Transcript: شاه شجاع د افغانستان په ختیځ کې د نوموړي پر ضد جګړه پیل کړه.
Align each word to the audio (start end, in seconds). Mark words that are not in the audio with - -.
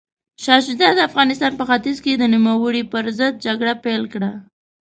شاه 0.43 0.59
شجاع 0.67 0.91
د 0.95 0.99
افغانستان 1.09 1.51
په 1.59 1.63
ختیځ 1.69 1.97
کې 2.03 2.13
د 2.19 2.23
نوموړي 2.33 2.83
پر 2.91 3.03
ضد 3.17 3.33
جګړه 3.45 3.73
پیل 3.83 4.03
کړه. 4.13 4.31